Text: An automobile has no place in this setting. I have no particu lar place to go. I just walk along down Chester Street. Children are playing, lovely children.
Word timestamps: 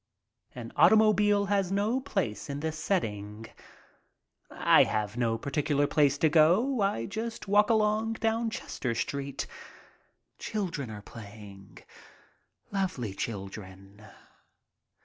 An 0.55 0.71
automobile 0.77 1.45
has 1.45 1.71
no 1.71 1.99
place 2.01 2.49
in 2.49 2.59
this 2.61 2.75
setting. 2.79 3.45
I 4.49 4.81
have 4.83 5.15
no 5.15 5.37
particu 5.37 5.77
lar 5.77 5.85
place 5.85 6.17
to 6.17 6.27
go. 6.27 6.81
I 6.81 7.05
just 7.05 7.47
walk 7.47 7.69
along 7.69 8.13
down 8.13 8.49
Chester 8.49 8.95
Street. 8.95 9.45
Children 10.39 10.89
are 10.89 11.03
playing, 11.03 11.77
lovely 12.71 13.13
children. 13.13 14.01